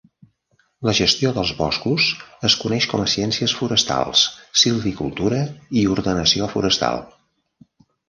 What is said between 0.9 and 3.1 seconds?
gestió dels boscos es coneix com a